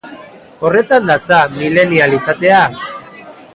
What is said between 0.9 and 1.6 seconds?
datza